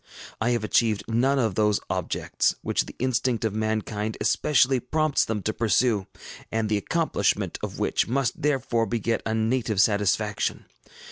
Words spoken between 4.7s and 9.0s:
prompts them to pursue, and the accomplishment of which must therefore